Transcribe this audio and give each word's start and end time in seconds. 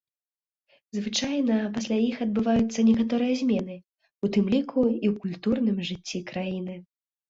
Звычайна, 0.97 1.57
пасля 1.75 1.97
іх 2.09 2.17
адбываюцца 2.27 2.87
некаторыя 2.89 3.33
змены, 3.45 3.75
у 3.79 4.25
тым 4.33 4.45
ліку, 4.57 4.81
і 5.03 5.15
ў 5.15 5.17
культурным 5.25 5.77
жыцці 5.89 6.29
краіны. 6.35 6.85